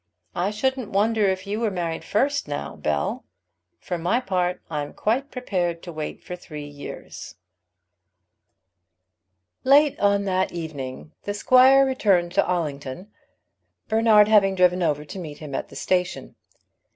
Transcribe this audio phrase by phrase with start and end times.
[0.33, 3.23] "I shouldn't wonder if you were married first now, Bell.
[3.79, 7.35] For my part I'm quite prepared to wait for three years."
[9.63, 13.11] Late on that evening the squire returned to Allington,
[13.89, 16.33] Bernard having driven over to meet him at the station.